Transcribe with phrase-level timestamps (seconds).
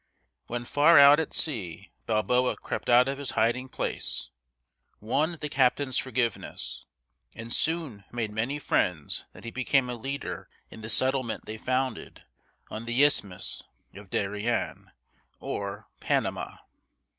[0.47, 4.31] When far out at sea Balboa crept out of his hiding place,
[4.99, 6.87] won the captain's forgiveness,
[7.35, 11.59] and soon made so many friends that he became a leader in the settlement they
[11.59, 12.23] founded
[12.71, 13.61] on the Isthmus
[13.93, 14.91] of Da´ri en,
[15.39, 16.57] or Pan a ma´.